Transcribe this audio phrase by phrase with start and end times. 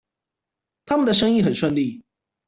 [0.85, 2.03] 他們的生意很順利